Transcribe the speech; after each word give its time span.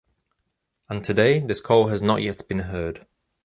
And 0.89 1.03
today, 1.05 1.37
this 1.41 1.61
call 1.61 1.89
has 1.89 2.01
not 2.01 2.23
yet 2.23 2.41
been 2.49 2.57
heard. 2.57 3.05